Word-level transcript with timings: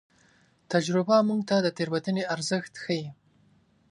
تجربه 0.71 1.17
موږ 1.27 1.41
ته 1.49 1.55
د 1.61 1.67
تېروتنې 1.77 2.23
ارزښت 2.33 2.73
ښيي. 2.83 3.05